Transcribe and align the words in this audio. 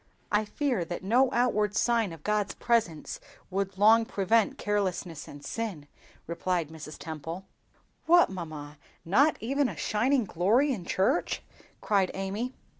"I 0.31 0.45
fear 0.45 0.83
that 0.85 1.03
no 1.03 1.29
outward 1.31 1.75
sign 1.75 2.11
of 2.11 2.23
God's 2.23 2.55
presence 2.55 3.19
would 3.51 3.77
long 3.77 4.03
prevent 4.03 4.57
carelessness 4.57 5.27
and 5.27 5.45
sin," 5.45 5.87
replied 6.25 6.69
Mrs. 6.69 6.97
Temple. 6.97 7.45
"What, 8.07 8.31
mamma, 8.31 8.79
not 9.05 9.37
even 9.41 9.69
a 9.69 9.77
shining 9.77 10.25
glory 10.25 10.71
in 10.73 10.85
church!" 10.85 11.43
cried 11.81 12.09
Amy. 12.15 12.55